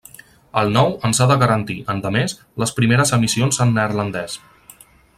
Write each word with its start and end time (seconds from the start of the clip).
El 0.61 0.71
nou 0.77 0.95
ens 1.09 1.19
ha 1.19 1.27
de 1.33 1.37
garantir, 1.43 1.77
endemés, 1.95 2.35
les 2.65 2.75
primeres 2.81 3.15
emissions 3.19 3.63
en 3.67 3.75
neerlandès. 3.79 4.43